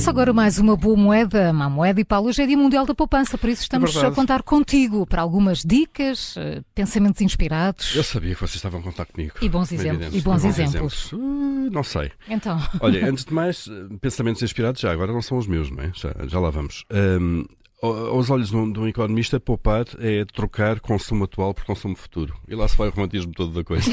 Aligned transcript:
Começa 0.00 0.10
agora 0.12 0.32
mais 0.32 0.58
uma 0.58 0.78
boa 0.78 0.96
moeda, 0.96 1.52
má 1.52 1.68
moeda, 1.68 2.00
e 2.00 2.04
Paulo, 2.06 2.28
hoje 2.28 2.40
é 2.42 2.46
Dia 2.46 2.56
Mundial 2.56 2.86
da 2.86 2.94
Poupança, 2.94 3.36
por 3.36 3.50
isso 3.50 3.60
estamos 3.60 3.94
É 3.94 4.06
a 4.06 4.10
contar 4.10 4.42
contigo 4.42 5.04
para 5.06 5.20
algumas 5.20 5.58
dicas, 5.62 6.34
eh, 6.38 6.62
pensamentos 6.74 7.20
inspirados 7.20 7.94
Eu 7.94 8.02
sabia 8.02 8.34
que 8.34 8.40
vocês 8.40 8.54
estavam 8.54 8.80
a 8.80 8.82
contar 8.82 9.04
comigo. 9.04 9.34
e 9.42 9.48
bons, 9.50 9.68
Como 9.68 9.78
é 9.78 9.84
exemplos, 9.84 10.06
evidente. 10.06 10.18
e 10.18 10.22
bons 10.22 10.44
exemplos. 10.46 11.12
Uh, 11.12 11.68
não 11.70 11.82
sei. 11.82 12.10
Então, 12.30 12.58
Olha, 12.80 13.10
antes 13.10 13.26
de 13.26 13.34
mais, 13.34 13.68
eh, 13.68 13.94
pensamentos 14.00 14.42
inspirados 14.42 14.80
já 14.80 14.90
agora 14.90 15.12
não 15.12 15.20
são 15.20 15.36
os 15.36 15.46
meus, 15.46 15.70
não 15.70 15.82
é? 15.82 15.92
Já, 15.94 16.14
já 16.26 16.40
lá 16.40 16.48
vamos. 16.48 16.86
Ao- 16.88 17.59
aos 17.82 18.30
olhos 18.30 18.50
de 18.50 18.56
um, 18.56 18.70
de 18.70 18.78
um 18.78 18.86
economista, 18.88 19.40
poupar 19.40 19.84
é 19.98 20.24
trocar 20.26 20.80
consumo 20.80 21.24
atual 21.24 21.54
por 21.54 21.64
consumo 21.64 21.96
futuro. 21.96 22.36
E 22.48 22.54
lá 22.54 22.68
se 22.68 22.76
vai 22.76 22.88
o 22.88 22.90
romantismo 22.90 23.32
todo 23.32 23.52
da 23.52 23.64
coisa. 23.64 23.90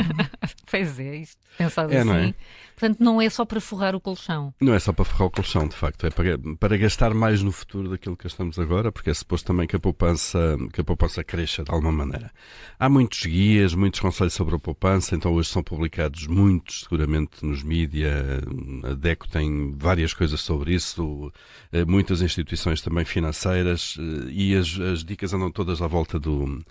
pois 0.70 0.98
é, 0.98 1.16
isto 1.16 1.38
pensado 1.58 1.92
É, 1.92 1.98
assim. 1.98 2.08
não 2.08 2.14
é? 2.16 2.34
Portanto, 2.78 3.00
não 3.04 3.20
é 3.20 3.28
só 3.28 3.44
para 3.44 3.60
forrar 3.60 3.94
o 3.94 4.00
colchão. 4.00 4.54
Não 4.58 4.72
é 4.72 4.78
só 4.78 4.90
para 4.90 5.04
ferrar 5.04 5.26
o 5.26 5.30
colchão, 5.30 5.68
de 5.68 5.76
facto, 5.76 6.06
é 6.06 6.10
para, 6.10 6.38
para 6.58 6.78
gastar 6.78 7.12
mais 7.12 7.42
no 7.42 7.52
futuro 7.52 7.90
daquilo 7.90 8.16
que 8.16 8.24
gastamos 8.24 8.58
agora, 8.58 8.90
porque 8.90 9.10
é 9.10 9.14
suposto 9.14 9.48
também 9.48 9.66
que 9.66 9.76
a 9.76 9.78
poupança, 9.78 10.56
que 10.72 10.80
a 10.80 10.84
poupança 10.84 11.22
cresça 11.22 11.62
de 11.62 11.70
alguma 11.70 11.92
maneira. 11.92 12.30
Há 12.78 12.88
muitos 12.88 13.26
guias, 13.26 13.74
muitos 13.74 14.00
conselhos 14.00 14.32
sobre 14.32 14.54
a 14.54 14.58
poupança, 14.58 15.14
então 15.14 15.34
hoje 15.34 15.50
são 15.50 15.62
publicados 15.62 16.26
muitos, 16.26 16.84
seguramente, 16.84 17.44
nos 17.44 17.62
mídia. 17.62 18.40
A 18.84 18.94
DECO 18.94 19.28
tem 19.28 19.74
várias 19.76 20.14
coisas 20.14 20.40
sobre 20.40 20.72
isso, 20.72 21.30
eh, 21.72 21.84
muitas 21.84 22.22
instituições 22.22 22.80
também 22.80 23.04
financeiras, 23.10 23.96
eh, 23.98 24.30
e 24.30 24.56
as, 24.56 24.78
as 24.80 25.04
dicas 25.04 25.32
andam 25.34 25.50
todas 25.50 25.82
à 25.82 25.86
volta 25.86 26.18
do 26.18 26.62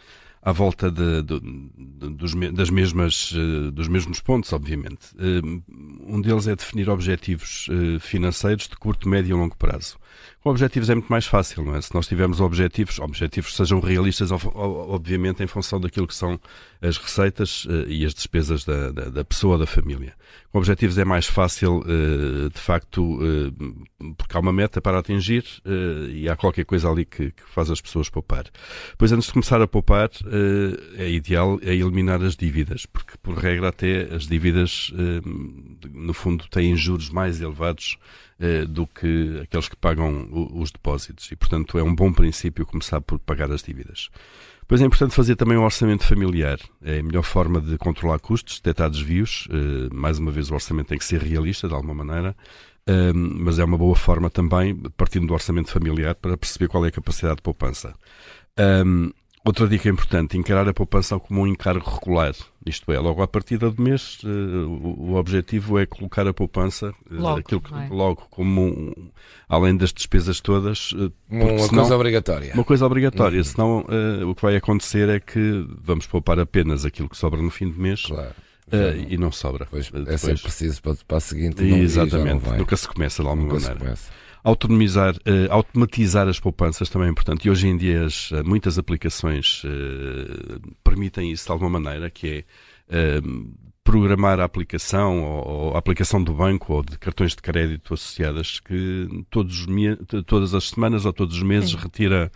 à 0.41 0.51
volta 0.51 0.89
de- 0.89 1.21
do- 1.21 1.39
de- 1.39 2.09
dos 2.15 2.33
das 2.53 2.69
mesmas, 2.69 3.33
eh, 3.35 3.71
dos 3.71 3.87
mesmos 3.87 4.19
pontos, 4.21 4.53
obviamente. 4.53 5.07
Eh, 5.17 5.41
Um 6.11 6.21
deles 6.21 6.47
é 6.47 6.55
definir 6.55 6.89
objetivos 6.89 7.67
eh, 7.69 7.99
financeiros 7.99 8.67
de 8.67 8.75
curto, 8.75 9.07
médio 9.07 9.35
e 9.35 9.39
longo 9.39 9.55
prazo. 9.55 9.97
Com 10.41 10.49
objetivos 10.49 10.89
é 10.89 10.95
muito 10.95 11.07
mais 11.09 11.27
fácil, 11.27 11.63
não 11.63 11.75
é? 11.75 11.81
Se 11.81 11.93
nós 11.93 12.07
tivermos 12.07 12.41
objetivos, 12.41 12.97
objetivos 12.99 13.55
sejam 13.55 13.79
realistas, 13.79 14.31
ob- 14.31 14.47
ob- 14.47 14.89
obviamente, 14.89 15.43
em 15.43 15.47
função 15.47 15.79
daquilo 15.79 16.07
que 16.07 16.15
são 16.15 16.39
as 16.81 16.97
receitas 16.97 17.67
e 17.87 18.05
as 18.05 18.13
despesas 18.13 18.65
da, 18.65 18.91
da, 18.91 19.09
da 19.09 19.23
pessoa, 19.23 19.57
da 19.57 19.67
família. 19.67 20.13
Com 20.51 20.57
objetivos 20.57 20.97
é 20.97 21.05
mais 21.05 21.27
fácil, 21.27 21.83
de 22.51 22.59
facto, 22.59 23.19
porque 24.17 24.35
há 24.35 24.39
uma 24.39 24.53
meta 24.53 24.81
para 24.81 24.97
atingir 24.97 25.43
e 26.11 26.27
há 26.27 26.35
qualquer 26.35 26.65
coisa 26.65 26.89
ali 26.89 27.05
que, 27.05 27.31
que 27.31 27.43
faz 27.53 27.69
as 27.69 27.79
pessoas 27.81 28.09
poupar. 28.09 28.45
Pois 28.97 29.11
antes 29.11 29.27
de 29.27 29.33
começar 29.33 29.61
a 29.61 29.67
poupar, 29.67 30.09
é 30.97 31.09
ideal 31.09 31.59
é 31.61 31.73
eliminar 31.73 32.21
as 32.23 32.35
dívidas, 32.35 32.85
porque 32.85 33.13
por 33.21 33.35
regra 33.37 33.69
até 33.69 34.03
as 34.13 34.27
dívidas, 34.27 34.91
eh, 34.95 35.21
no 35.93 36.13
fundo, 36.13 36.45
têm 36.49 36.75
juros 36.75 37.09
mais 37.09 37.41
elevados 37.41 37.97
eh, 38.39 38.65
do 38.65 38.87
que 38.87 39.39
aqueles 39.43 39.67
que 39.67 39.75
pagam 39.75 40.27
o- 40.31 40.61
os 40.61 40.71
depósitos. 40.71 41.31
E, 41.31 41.35
portanto, 41.35 41.77
é 41.77 41.83
um 41.83 41.93
bom 41.93 42.11
princípio 42.13 42.65
começar 42.65 43.01
por 43.01 43.19
pagar 43.19 43.51
as 43.51 43.61
dívidas. 43.61 44.09
Pois 44.67 44.81
é 44.81 44.85
importante 44.85 45.15
fazer 45.15 45.35
também 45.35 45.57
um 45.57 45.63
orçamento 45.63 46.05
familiar. 46.05 46.59
É 46.81 46.99
a 46.99 47.03
melhor 47.03 47.23
forma 47.23 47.59
de 47.59 47.77
controlar 47.77 48.19
custos, 48.19 48.59
detectar 48.59 48.89
desvios. 48.89 49.47
Eh, 49.51 49.93
mais 49.93 50.19
uma 50.19 50.31
vez, 50.31 50.49
o 50.49 50.53
orçamento 50.53 50.87
tem 50.87 50.97
que 50.97 51.05
ser 51.05 51.21
realista, 51.21 51.67
de 51.67 51.73
alguma 51.73 51.93
maneira. 51.93 52.35
Mas 53.13 53.59
é 53.59 53.63
uma 53.63 53.77
boa 53.77 53.95
forma 53.95 54.31
também, 54.31 54.75
partindo 54.97 55.27
do 55.27 55.33
orçamento 55.35 55.69
familiar, 55.69 56.15
para 56.15 56.35
perceber 56.35 56.67
qual 56.67 56.83
é 56.85 56.87
a 56.87 56.91
capacidade 56.91 57.35
de 57.35 57.43
poupança. 57.43 57.93
Outra 59.49 59.67
dica 59.67 59.89
importante, 59.89 60.37
encarar 60.37 60.67
a 60.67 60.73
poupança 60.73 61.19
como 61.19 61.41
um 61.41 61.47
encargo 61.47 61.89
regular. 61.89 62.33
Isto 62.65 62.91
é, 62.91 62.99
logo 62.99 63.21
à 63.21 63.27
partida 63.27 63.69
do 63.69 63.81
mês, 63.81 64.19
eh, 64.23 64.27
o, 64.27 65.13
objetivo 65.15 65.79
é 65.79 65.85
colocar 65.85 66.27
a 66.27 66.33
poupança, 66.33 66.93
eh, 67.11 67.15
Logo, 67.15 67.39
aquilo 67.39 67.61
que- 67.61 67.73
é? 67.73 67.87
logo 67.89 68.27
como, 68.29 68.61
um- 68.61 69.11
além 69.47 69.75
das 69.75 69.91
despesas 69.91 70.39
todas, 70.39 70.91
eh, 70.95 71.11
Uma 71.29 71.59
senão- 71.59 71.83
coisa 71.83 71.95
obrigatória. 71.95 72.53
uma 72.53 72.63
coisa 72.63 72.85
obrigatória, 72.85 73.37
Uhum. 73.39 73.43
senão 73.43 73.85
eh, 73.89 74.23
o 74.25 74.35
que 74.35 74.41
vai 74.41 74.55
acontecer 74.55 75.09
é 75.09 75.19
que 75.19 75.65
vamos 75.81 76.05
poupar 76.05 76.39
apenas 76.39 76.85
aquilo 76.85 77.09
que 77.09 77.17
sobra 77.17 77.41
no 77.41 77.49
fim 77.49 77.69
do 77.69 77.79
mês 77.79 78.03
Claro. 78.03 78.31
eh, 78.71 79.05
e 79.09 79.17
não 79.17 79.31
sobra. 79.31 79.65
Depois, 79.65 79.91
eh, 79.93 80.13
é 80.13 80.17
sempre 80.17 80.41
preciso 80.43 80.81
para, 80.81 80.95
para 81.07 81.17
a 81.17 81.21
seguinte. 81.21 81.63
E, 81.63 81.69
não- 81.71 81.77
e 81.77 81.87
já 81.87 82.01
não 82.01 82.07
Exatamente, 82.07 82.49
nunca 82.57 82.77
se 82.77 82.87
começa 82.87 83.23
de 83.23 83.27
alguma 83.29 83.47
Nunca 83.47 83.59
se 83.59 83.65
maneira. 83.67 83.83
começa. 83.85 84.11
Autonomizar, 84.49 85.15
eh, 85.25 85.47
automatizar 85.51 86.27
as 86.27 86.39
poupanças 86.39 86.89
também 86.89 87.07
é 87.07 87.11
importante. 87.11 87.45
E 87.45 87.51
hoje 87.51 87.67
em 87.67 87.77
dia 87.77 88.05
as, 88.05 88.31
eh, 88.31 88.41
muitas 88.41 88.79
aplicações 88.79 89.61
eh, 89.63 90.59
permitem 90.83 91.31
isso 91.31 91.45
de 91.45 91.51
alguma 91.51 91.79
maneira, 91.79 92.09
que 92.09 92.27
é 92.27 92.43
eh, 92.89 93.21
programar 93.83 94.39
a 94.39 94.45
aplicação 94.45 95.23
ou, 95.23 95.47
ou 95.47 95.75
a 95.75 95.77
aplicação 95.77 96.23
do 96.23 96.33
banco 96.33 96.73
ou 96.73 96.83
de 96.83 96.97
cartões 96.97 97.35
de 97.35 97.41
crédito 97.43 97.93
associadas 97.93 98.59
que 98.59 99.07
todos, 99.29 99.67
todas 100.25 100.55
as 100.55 100.69
semanas 100.69 101.05
ou 101.05 101.13
todos 101.13 101.35
os 101.35 101.43
meses 101.43 101.71
Sim. 101.71 101.77
retira 101.77 102.31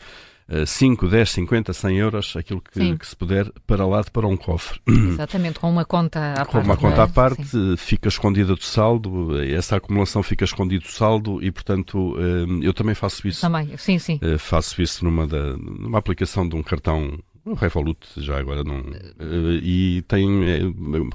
5, 0.65 1.07
10, 1.07 1.29
50, 1.31 1.73
100 1.73 1.97
euros, 1.97 2.35
aquilo 2.35 2.61
que, 2.61 2.97
que 2.97 3.07
se 3.07 3.15
puder, 3.15 3.51
para 3.65 3.85
lá 3.85 4.03
para 4.03 4.27
um 4.27 4.35
cofre. 4.37 4.79
Exatamente, 4.87 5.59
com 5.59 5.69
uma 5.69 5.85
conta 5.85 6.33
à 6.33 6.45
Com 6.45 6.53
parte. 6.53 6.65
uma 6.65 6.73
não 6.75 6.81
conta 6.81 7.01
é? 7.01 7.03
à 7.03 7.07
parte, 7.07 7.45
Sim. 7.45 7.75
fica 7.77 8.07
escondida 8.07 8.55
do 8.55 8.63
saldo, 8.63 9.41
essa 9.41 9.75
acumulação 9.77 10.21
fica 10.23 10.43
escondida 10.43 10.83
do 10.83 10.91
saldo 10.91 11.43
e, 11.43 11.51
portanto, 11.51 12.15
eh, 12.19 12.65
eu 12.67 12.73
também 12.73 12.95
faço 12.95 13.27
isso. 13.27 13.41
Também, 13.41 13.75
sim, 13.77 13.97
sim. 13.99 14.19
Eh, 14.21 14.37
Faço 14.37 14.81
isso 14.81 15.03
numa, 15.05 15.25
da, 15.25 15.55
numa 15.57 15.97
aplicação 15.99 16.47
de 16.47 16.55
um 16.55 16.63
cartão, 16.63 17.17
um 17.45 17.53
Revolut, 17.53 17.99
já 18.17 18.37
agora 18.39 18.63
não. 18.63 18.77
eh, 18.79 19.59
E 19.63 20.01
tem, 20.07 20.27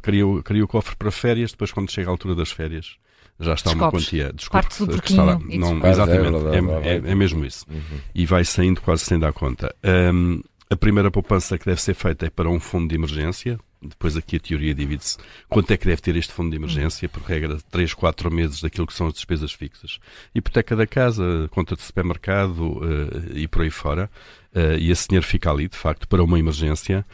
crio, 0.02 0.42
crio 0.42 0.64
o 0.64 0.68
cofre 0.68 0.96
para 0.96 1.10
férias, 1.10 1.52
depois 1.52 1.72
quando 1.72 1.90
chega 1.90 2.08
a 2.08 2.12
altura 2.12 2.34
das 2.34 2.50
férias. 2.50 2.96
Já 3.40 3.54
está 3.54 3.70
uma 3.70 3.74
Descobres. 3.76 4.04
quantia. 4.04 4.32
Desculpe, 4.32 4.52
Partes 4.52 4.78
do 4.80 5.00
que 5.02 5.10
está 5.12 5.24
Não, 5.24 5.86
exatamente, 5.88 6.36
É 6.84 6.88
é, 6.88 6.90
é 6.90 6.94
é- 7.08 7.10
é 7.12 7.14
mesmo 7.14 7.44
isso. 7.44 7.64
Uhum. 7.70 7.98
E 8.14 8.26
vai 8.26 8.44
saindo 8.44 8.80
quase 8.80 9.04
sem 9.04 9.18
dar 9.18 9.32
conta. 9.32 9.72
Ahm, 9.84 10.40
a 10.70 10.76
primeira 10.76 11.10
poupança 11.10 11.58
que 11.58 11.64
deve 11.64 11.80
ser 11.80 11.94
feita 11.94 12.26
é 12.26 12.30
para 12.30 12.48
um 12.48 12.60
fundo 12.60 12.88
de 12.88 12.94
emergência. 12.94 13.58
Depois 13.80 14.16
aqui 14.16 14.36
a 14.36 14.40
teoria 14.40 14.74
divide-se. 14.74 15.16
Quanto 15.48 15.70
é 15.70 15.76
que 15.76 15.86
deve 15.86 16.02
ter 16.02 16.14
este 16.16 16.32
fundo 16.32 16.50
de 16.50 16.56
emergência? 16.56 17.08
Por 17.08 17.22
regra, 17.22 17.58
3, 17.70 17.94
4 17.94 18.30
meses 18.30 18.60
daquilo 18.60 18.86
que 18.86 18.92
são 18.92 19.06
as 19.06 19.14
despesas 19.14 19.52
fixas. 19.52 19.98
Hipoteca 20.34 20.74
da 20.74 20.86
casa, 20.86 21.48
conta 21.52 21.76
de 21.76 21.82
supermercado 21.82 22.80
eh, 22.82 23.40
e 23.40 23.48
por 23.48 23.62
aí 23.62 23.70
fora. 23.70 24.10
Eh, 24.52 24.78
e 24.80 24.90
esse 24.90 25.08
dinheiro 25.08 25.26
fica 25.26 25.50
ali, 25.50 25.68
de 25.68 25.76
facto, 25.76 26.08
para 26.08 26.22
uma 26.22 26.38
emergência. 26.38 27.06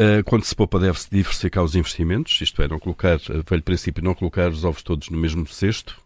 Uh, 0.00 0.24
quando 0.24 0.44
se 0.44 0.54
poupa, 0.54 0.78
deve-se 0.78 1.10
diversificar 1.10 1.62
os 1.62 1.74
investimentos, 1.74 2.40
isto 2.40 2.62
é, 2.62 2.68
não 2.68 2.78
colocar, 2.78 3.18
velho 3.18 3.62
princípio, 3.62 4.02
não 4.02 4.14
colocar 4.14 4.48
os 4.48 4.64
ovos 4.64 4.82
todos 4.82 5.10
no 5.10 5.18
mesmo 5.18 5.46
cesto. 5.46 6.00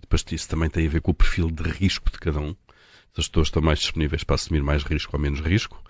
Depois 0.00 0.24
isso 0.30 0.48
também 0.48 0.70
tem 0.70 0.86
a 0.86 0.88
ver 0.88 1.00
com 1.00 1.10
o 1.10 1.14
perfil 1.14 1.50
de 1.50 1.64
risco 1.64 2.12
de 2.12 2.18
cada 2.18 2.38
um. 2.38 2.54
Se 3.14 3.20
as 3.20 3.28
pessoas 3.28 3.48
estão 3.48 3.62
mais 3.62 3.78
disponíveis 3.78 4.24
para 4.24 4.34
assumir 4.34 4.62
mais 4.62 4.82
risco 4.82 5.16
ou 5.16 5.22
menos 5.22 5.40
risco. 5.40 5.80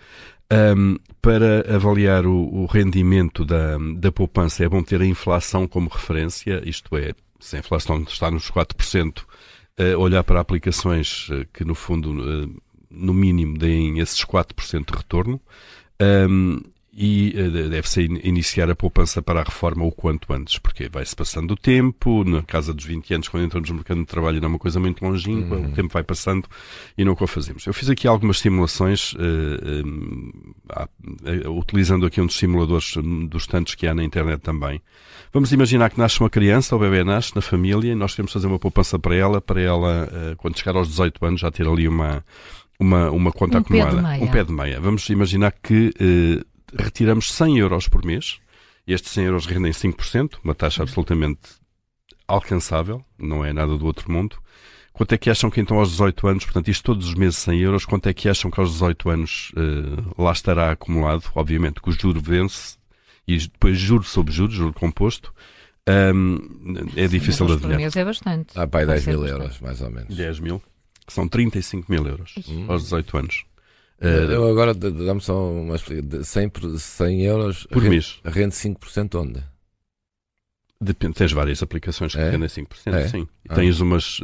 Um, 0.52 0.98
para 1.22 1.74
avaliar 1.74 2.26
o, 2.26 2.36
o 2.36 2.66
rendimento 2.66 3.46
da, 3.46 3.78
da 3.96 4.12
poupança, 4.12 4.62
é 4.62 4.68
bom 4.68 4.82
ter 4.82 5.00
a 5.00 5.06
inflação 5.06 5.66
como 5.66 5.88
referência, 5.88 6.62
isto 6.68 6.94
é, 6.96 7.14
se 7.40 7.56
a 7.56 7.60
inflação 7.60 8.02
está 8.02 8.30
nos 8.30 8.50
4%, 8.50 9.20
uh, 9.20 9.98
olhar 9.98 10.22
para 10.22 10.40
aplicações 10.40 11.28
uh, 11.30 11.46
que, 11.52 11.64
no 11.64 11.74
fundo, 11.74 12.10
uh, 12.12 12.62
no 12.90 13.14
mínimo, 13.14 13.56
deem 13.56 14.00
esses 14.00 14.22
4% 14.22 14.92
de 14.92 14.96
retorno. 14.96 15.40
Um, 16.00 16.60
e 16.96 17.34
eh, 17.36 17.48
deve-se 17.68 18.02
in- 18.02 18.20
iniciar 18.22 18.70
a 18.70 18.74
poupança 18.74 19.20
para 19.20 19.40
a 19.40 19.42
reforma 19.42 19.84
o 19.84 19.90
quanto 19.90 20.32
antes, 20.32 20.58
porque 20.58 20.88
vai-se 20.88 21.14
passando 21.16 21.50
o 21.52 21.56
tempo, 21.56 22.22
na 22.24 22.42
casa 22.42 22.72
dos 22.72 22.84
20 22.84 23.14
anos, 23.14 23.28
quando 23.28 23.44
entramos 23.44 23.68
no 23.68 23.76
mercado 23.76 23.98
de 24.00 24.06
trabalho, 24.06 24.40
não 24.40 24.46
é 24.46 24.48
uma 24.50 24.58
coisa 24.58 24.78
muito 24.78 25.04
longínqua, 25.04 25.58
o 25.58 25.72
tempo 25.72 25.92
vai 25.92 26.02
passando 26.04 26.48
e 26.96 27.04
não 27.04 27.16
o 27.18 27.26
fazemos. 27.26 27.66
Eu 27.66 27.74
fiz 27.74 27.88
aqui 27.90 28.06
algumas 28.06 28.38
simulações, 28.38 29.14
eh, 29.18 29.82
ah, 30.70 30.88
eh, 31.24 31.48
utilizando 31.48 32.06
aqui 32.06 32.20
um 32.20 32.26
dos 32.26 32.36
simuladores 32.36 32.96
hum, 32.96 33.26
dos 33.26 33.46
tantos 33.46 33.74
que 33.74 33.86
há 33.86 33.94
na 33.94 34.04
internet 34.04 34.40
também. 34.40 34.80
Vamos 35.32 35.52
imaginar 35.52 35.90
que 35.90 35.98
nasce 35.98 36.20
uma 36.20 36.30
criança, 36.30 36.76
o 36.76 36.78
bebê 36.78 37.02
nasce 37.02 37.34
na 37.34 37.42
família, 37.42 37.90
e 37.92 37.94
nós 37.94 38.12
queremos 38.14 38.32
fazer 38.32 38.46
uma 38.46 38.58
poupança 38.58 38.98
para 38.98 39.14
ela, 39.16 39.40
para 39.40 39.60
ela, 39.60 40.08
eh, 40.12 40.34
quando 40.36 40.56
chegar 40.58 40.76
aos 40.76 40.88
18 40.88 41.24
anos, 41.26 41.40
já 41.40 41.50
ter 41.50 41.66
ali 41.66 41.88
uma, 41.88 42.24
uma, 42.78 43.10
uma 43.10 43.32
conta 43.32 43.58
Um 43.58 43.62
pé 43.62 43.74
de 43.74 43.80
acumulada. 43.80 44.08
meia. 44.08 44.22
Um 44.24 44.28
pé 44.30 44.44
de 44.44 44.52
meia. 44.52 44.80
Vamos 44.80 45.08
imaginar 45.08 45.52
que 45.62 45.92
eh, 45.98 46.44
retiramos 46.78 47.30
100 47.32 47.58
euros 47.58 47.88
por 47.88 48.04
mês. 48.04 48.38
Estes 48.86 49.12
100 49.12 49.24
euros 49.24 49.46
rendem 49.46 49.72
5%, 49.72 50.38
uma 50.44 50.54
taxa 50.54 50.82
absolutamente 50.82 51.40
alcançável, 52.26 53.04
não 53.18 53.44
é 53.44 53.52
nada 53.52 53.76
do 53.76 53.86
outro 53.86 54.10
mundo. 54.10 54.36
Quanto 54.92 55.12
é 55.12 55.18
que 55.18 55.28
acham 55.28 55.50
que 55.50 55.60
então 55.60 55.78
aos 55.78 55.90
18 55.92 56.26
anos, 56.28 56.44
portanto 56.44 56.68
isto 56.68 56.84
todos 56.84 57.08
os 57.08 57.14
meses 57.14 57.38
100 57.38 57.60
euros, 57.60 57.84
quanto 57.84 58.08
é 58.08 58.14
que 58.14 58.28
acham 58.28 58.50
que 58.50 58.60
aos 58.60 58.72
18 58.72 59.10
anos 59.10 59.52
eh, 59.56 60.02
lá 60.22 60.30
estará 60.32 60.70
acumulado? 60.70 61.24
Obviamente 61.34 61.80
que 61.80 61.88
o 61.88 61.92
juro 61.92 62.20
vence 62.20 62.76
e 63.26 63.38
depois 63.38 63.76
juro 63.78 64.04
sobre 64.04 64.32
juro, 64.32 64.52
juro 64.52 64.72
composto, 64.72 65.32
Ahm, 65.86 66.38
é 66.96 67.06
difícil 67.06 67.44
de 67.44 67.52
adivinhar. 67.52 67.76
mês 67.78 67.94
é 67.94 68.02
bastante. 68.06 68.58
Há 68.58 68.66
pai 68.66 68.86
Vai 68.86 68.94
10 68.94 69.04
ser 69.04 69.10
mil 69.10 69.20
bastante. 69.20 69.42
euros, 69.42 69.60
mais 69.60 69.80
ou 69.82 69.90
menos. 69.90 70.16
10 70.16 70.40
mil, 70.40 70.62
que 71.06 71.12
são 71.12 71.28
35 71.28 71.92
mil 71.92 72.06
euros 72.06 72.32
Hum. 72.48 72.64
aos 72.68 72.84
18 72.84 73.18
anos. 73.18 73.44
Eh, 74.00 74.34
Eu 74.34 74.48
agora 74.50 74.74
dá-me 74.74 75.20
só 75.20 75.50
uma 75.50 75.76
explicação. 75.76 76.08
De 76.20 76.24
100, 76.24 76.48
por- 76.48 76.78
100 76.78 77.22
euros 77.22 77.64
por 77.66 77.78
rende, 77.82 77.90
mês. 77.90 78.20
rende 78.24 78.54
5% 78.54 79.14
onde? 79.20 79.42
Depende, 80.80 81.14
tens 81.14 81.32
várias 81.32 81.62
aplicações 81.62 82.12
que 82.14 82.20
É? 82.20 82.30
rendem 82.30 82.48
5%, 82.48 82.94
É? 82.94 83.08
sim. 83.08 83.26
Ah. 83.48 83.54
tens 83.54 83.80
umas. 83.80 84.20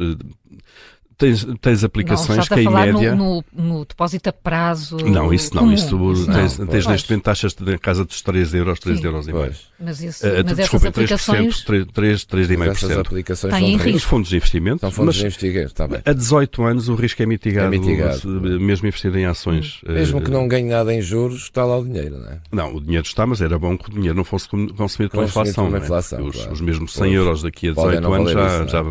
Tens, 1.21 1.45
tens 1.61 1.81
Não, 1.81 1.87
aplicações 1.87 2.39
está 2.39 2.55
que 2.55 2.61
em 2.61 2.69
média. 2.69 3.15
no, 3.15 3.43
no, 3.55 3.63
no 3.77 3.85
depósito 3.85 4.29
a 4.29 4.33
prazo. 4.33 4.97
Não, 5.05 5.31
isso 5.31 5.53
não. 5.53 5.61
comum. 5.63 5.73
Isso 5.73 5.85
Isso 6.13 6.27
não, 6.27 6.35
tens, 6.35 6.55
pois. 6.57 6.69
tens 6.69 6.87
neste 6.87 7.09
momento 7.11 7.23
taxas 7.25 7.53
de, 7.53 7.63
na 7.71 7.77
casa 7.77 8.03
dos 8.03 8.21
3 8.23 8.53
euros, 8.55 8.79
3 8.79 8.97
Sim. 8.99 9.05
euros 9.05 9.27
e 9.27 9.33
meio. 9.33 9.53
Mas, 9.79 10.01
isso, 10.01 10.25
Eh, 10.25 10.29
mas 10.37 10.45
essas 10.45 10.57
desculpem, 10.57 10.89
aplicações. 10.89 11.63
3%, 11.63 11.91
3, 11.93 12.25
3, 12.25 12.47
Mas 12.57 12.67
essas 12.69 12.89
3,5%. 12.89 12.99
aplicações 13.01 13.53
são, 13.53 13.61
risco. 13.77 13.97
Os 13.97 14.03
fundos 14.03 14.29
de 14.29 14.35
investimento, 14.37 14.79
são 14.81 14.91
fundos 14.91 15.15
de 15.15 15.21
investigar, 15.21 15.65
está 15.65 15.87
bem. 15.87 16.01
a 16.03 16.11
18 16.13 16.63
anos 16.63 16.89
o 16.89 16.95
risco 16.95 17.21
é 17.21 17.25
mitigado, 17.27 17.67
É 17.73 17.77
mitigado. 17.77 18.27
mesmo 18.59 18.87
investido 18.87 19.17
em 19.19 19.25
ações. 19.25 19.79
Mesmo 19.87 20.19
Eh, 20.19 20.21
que 20.23 20.31
não 20.31 20.47
ganhe 20.47 20.67
nada 20.69 20.91
em 20.93 21.01
juros, 21.01 21.43
está 21.43 21.63
lá 21.63 21.77
o 21.77 21.83
dinheiro, 21.85 22.17
não 22.17 22.27
é? 22.29 22.39
Não, 22.51 22.75
o 22.75 22.81
dinheiro 22.81 23.05
está, 23.05 23.25
mas 23.27 23.41
era 23.41 23.59
bom 23.59 23.77
que 23.77 23.89
o 23.89 23.93
dinheiro 23.93 24.15
não 24.17 24.23
fosse 24.23 24.49
com- 24.49 24.67
consumido 24.69 25.11
pela 25.11 25.25
inflação. 25.25 25.69
não 25.69 25.77
é? 25.77 25.79
inflação, 25.81 26.25
os, 26.25 26.35
claro. 26.35 26.51
os 26.53 26.61
mesmos 26.61 26.93
100 26.93 27.01
Pois. 27.03 27.13
euros 27.13 27.43
daqui 27.43 27.69
a 27.69 27.73
Podem 27.75 27.99
18 27.99 28.03
não 28.03 28.13
anos 28.15 28.31
já, 28.31 28.63
isso, 28.63 28.71
já, 28.71 28.83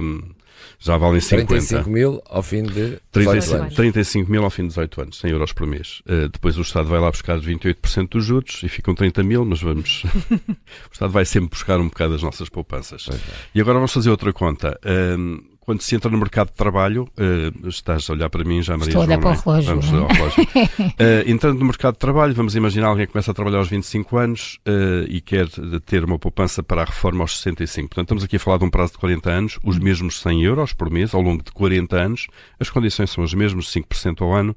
já 0.81 0.97
valem 0.97 1.21
50. 1.21 1.47
35 1.47 1.91
mil 1.91 2.23
ao 2.27 2.43
fim 2.43 2.63
de 2.63 2.73
18 2.73 3.01
35, 3.13 3.55
anos. 3.55 3.75
35 3.75 4.31
mil 4.31 4.45
ao 4.45 4.51
fim 4.51 4.63
de 4.63 4.69
18 4.69 5.03
anos, 5.03 5.19
100 5.19 5.31
euros 5.31 5.53
por 5.53 5.67
mês. 5.67 6.03
Uh, 6.09 6.29
depois 6.31 6.57
o 6.57 6.63
Estado 6.63 6.89
vai 6.89 6.99
lá 6.99 7.11
buscar 7.11 7.39
28% 7.39 8.09
dos 8.09 8.25
juros 8.25 8.63
e 8.63 8.69
ficam 8.69 8.95
30 8.95 9.23
mil, 9.23 9.45
mas 9.45 9.61
vamos. 9.61 10.05
o 10.33 10.93
Estado 10.93 11.13
vai 11.13 11.27
sempre 11.27 11.51
buscar 11.51 11.79
um 11.79 11.89
bocado 11.89 12.15
as 12.15 12.23
nossas 12.23 12.49
poupanças. 12.49 13.07
É. 13.13 13.19
E 13.55 13.61
agora 13.61 13.75
vamos 13.75 13.93
fazer 13.93 14.09
outra 14.09 14.33
conta. 14.33 14.81
Um, 14.85 15.43
quando 15.61 15.83
se 15.83 15.95
entra 15.95 16.11
no 16.11 16.19
mercado 16.19 16.49
de 16.49 16.55
trabalho, 16.55 17.09
uh, 17.19 17.69
estás 17.69 18.09
a 18.09 18.13
olhar 18.13 18.31
para 18.31 18.43
mim 18.43 18.63
já, 18.63 18.77
Maria 18.77 18.89
Estou 18.89 19.03
a 19.03 19.05
olhar 19.05 19.21
João, 19.21 19.37
para 19.37 19.51
o 19.51 19.55
não 19.55 19.61
é? 19.61 19.63
relógio, 19.63 19.81
Vamos 19.81 19.93
é? 19.93 19.97
ao 19.97 20.09
relógio. 20.09 20.43
Uh, 20.45 20.95
entrando 21.31 21.59
no 21.59 21.65
mercado 21.67 21.95
de 21.95 21.99
trabalho, 21.99 22.35
vamos 22.35 22.57
imaginar 22.57 22.89
alguém 22.89 23.07
que 23.07 23.13
começa 23.13 23.31
a 23.31 23.35
trabalhar 23.35 23.59
aos 23.59 23.69
25 23.69 24.17
anos 24.17 24.59
uh, 24.67 25.07
e 25.09 25.21
quer 25.21 25.47
ter 25.85 26.05
uma 26.05 26.19
poupança 26.19 26.63
para 26.63 26.83
a 26.83 26.85
reforma 26.85 27.23
aos 27.23 27.39
65. 27.39 27.89
Portanto, 27.89 28.07
estamos 28.07 28.25
aqui 28.25 28.37
a 28.37 28.41
falar 28.41 28.59
de 28.59 28.65
um 28.65 28.71
prazo 28.71 28.93
de 28.93 28.99
40 28.99 29.31
anos, 29.31 29.59
os 29.63 29.79
mesmos 29.79 30.21
100 30.21 30.43
euros 30.45 30.73
por 30.73 30.91
mês, 30.91 31.15
ao 31.15 31.21
longo 31.21 31.43
de 31.43 31.53
40 31.53 31.97
anos. 31.97 32.27
As 32.59 32.71
condições 32.71 33.11
são 33.11 33.23
as 33.23 33.35
mesmas, 33.35 33.67
5% 33.67 34.23
ao 34.23 34.33
ano. 34.33 34.57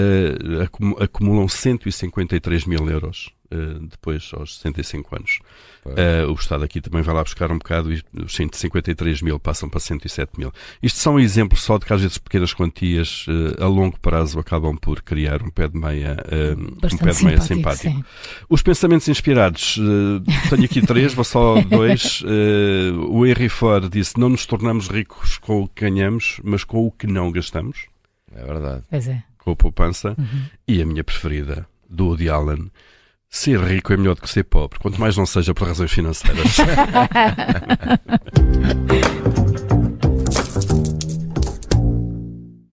Uh, 0.00 0.62
acum- 0.62 0.96
acumulam 1.00 1.48
153 1.48 2.66
mil 2.66 2.88
euros 2.88 3.30
uh, 3.52 3.80
depois 3.88 4.30
aos 4.32 4.58
65 4.58 5.16
anos. 5.16 5.40
Uh, 5.84 6.30
o 6.30 6.34
Estado 6.34 6.62
aqui 6.62 6.80
também 6.80 7.02
vai 7.02 7.12
lá 7.14 7.22
buscar 7.24 7.50
um 7.50 7.58
bocado 7.58 7.92
e 7.92 8.00
os 8.14 8.32
153 8.32 9.22
mil 9.22 9.40
passam 9.40 9.68
para 9.68 9.80
107 9.80 10.38
mil. 10.38 10.52
Isto 10.80 11.00
são 11.00 11.18
exemplos 11.18 11.62
só 11.62 11.78
de 11.78 11.84
que 11.86 11.92
às 11.92 12.00
vezes 12.00 12.16
pequenas 12.18 12.54
quantias 12.54 13.26
uh, 13.26 13.60
a 13.64 13.66
longo 13.66 13.98
prazo 13.98 14.38
acabam 14.38 14.76
por 14.76 15.02
criar 15.02 15.42
um 15.42 15.50
pé 15.50 15.66
de 15.66 15.76
meia, 15.76 16.16
uh, 16.26 16.60
um 16.60 16.96
pé 16.98 17.10
de 17.10 17.24
meia 17.24 17.40
simpático, 17.40 17.88
simpático. 17.90 18.04
Os 18.48 18.62
pensamentos 18.62 19.08
inspirados, 19.08 19.78
uh, 19.78 20.22
tenho 20.50 20.64
aqui 20.64 20.80
três, 20.80 21.12
vou 21.12 21.24
só 21.24 21.60
dois. 21.68 22.20
Uh, 22.22 23.00
o 23.10 23.26
Henry 23.26 23.48
Ford 23.48 23.88
disse: 23.90 24.16
Não 24.16 24.28
nos 24.28 24.46
tornamos 24.46 24.86
ricos 24.88 25.38
com 25.38 25.62
o 25.62 25.68
que 25.68 25.88
ganhamos, 25.90 26.40
mas 26.44 26.62
com 26.62 26.86
o 26.86 26.92
que 26.92 27.06
não 27.08 27.32
gastamos, 27.32 27.86
É 28.32 28.44
verdade. 28.44 28.84
Pois 28.88 29.08
é. 29.08 29.24
Poupança. 29.56 30.14
Uhum. 30.18 30.44
E 30.66 30.82
a 30.82 30.86
minha 30.86 31.04
preferida, 31.04 31.66
do 31.88 32.06
Woody 32.06 32.28
Allen. 32.28 32.70
Ser 33.30 33.60
rico 33.60 33.92
é 33.92 33.96
melhor 33.96 34.14
do 34.14 34.22
que 34.22 34.30
ser 34.30 34.44
pobre, 34.44 34.78
quanto 34.78 34.98
mais 34.98 35.16
não 35.16 35.26
seja 35.26 35.52
por 35.52 35.68
razões 35.68 35.92
financeiras. 35.92 36.56